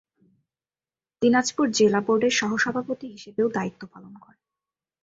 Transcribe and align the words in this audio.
দিনাজপুর 1.21 1.65
জেলা 1.71 1.99
বোর্ডের 2.01 2.31
সহসভাপতি 2.31 3.07
হিসেবেও 3.07 3.47
দায়িত্ব 3.49 3.81
পালন 3.87 4.13
করেন। 4.15 4.41